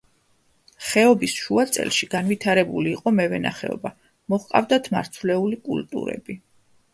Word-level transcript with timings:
ხეობის 0.91 1.35
შუაწელში 1.41 2.09
განვითარებული 2.13 2.93
იყო 2.93 3.13
მევენახეობა, 3.19 3.93
მოჰყავდათ 4.35 4.91
მარცვლეული 4.97 5.61
კულტურები. 5.71 6.41